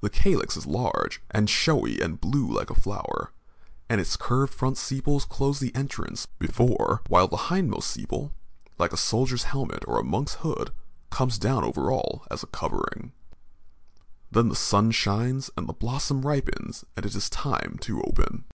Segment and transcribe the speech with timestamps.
[0.00, 3.30] The calyx is large and showy and blue like a flower,
[3.90, 8.30] and its curved front sepals close the entrance before while the hindmost sepal,
[8.78, 10.70] like a soldier's helmet, or a monk's hood,
[11.10, 13.12] comes down over all as a covering.
[14.30, 18.46] Then the sun shines and the blossom ripens and it is time to open.